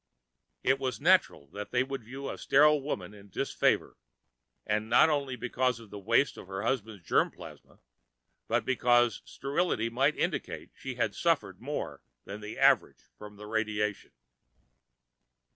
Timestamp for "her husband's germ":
6.47-7.29